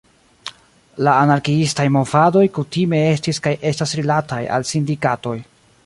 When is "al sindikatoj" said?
4.57-5.37